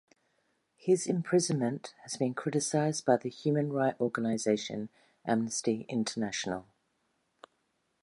His 0.77 1.05
imprisonment 1.05 1.93
has 2.01 2.17
been 2.17 2.33
criticized 2.33 3.05
by 3.05 3.17
the 3.17 3.29
human 3.29 3.71
right 3.71 3.95
organisation 4.01 4.89
Amnesty 5.27 5.85
International. 5.89 6.65